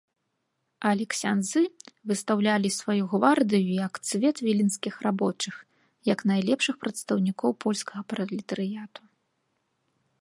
Але 0.91 1.03
ксяндзы 1.13 1.61
выстаўлялі 2.11 2.69
сваю 2.79 3.03
гвардыю 3.11 3.67
як 3.85 3.93
цвет 4.09 4.35
віленскіх 4.47 4.93
рабочых, 5.09 5.55
як 6.13 6.19
найлепшых 6.33 6.75
прадстаўнікоў 6.87 7.51
польскага 7.67 8.01
пралетарыяту. 8.15 9.01